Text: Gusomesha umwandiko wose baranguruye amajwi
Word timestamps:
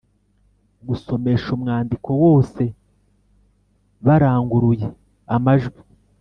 Gusomesha 0.87 1.47
umwandiko 1.57 2.09
wose 2.23 2.63
baranguruye 4.05 4.87
amajwi 5.35 5.81